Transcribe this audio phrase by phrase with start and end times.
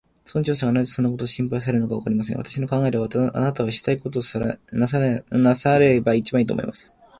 [0.25, 2.37] 村長さんがなぜそんなことを心配されるのか、わかりません。
[2.39, 4.23] 私の考えでは、あなたはしたいことを
[4.73, 4.87] な
[5.53, 6.95] さればいちばんいい、と思います。